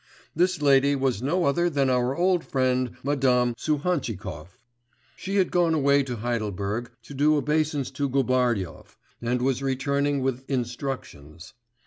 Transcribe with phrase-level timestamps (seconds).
[0.35, 4.57] This lady was no other than our old friend Madame Suhantchikov.
[5.15, 10.43] She had gone away to Heidelberg to do obeisance to Gubaryov, and was returning with
[10.47, 11.53] 'instructions.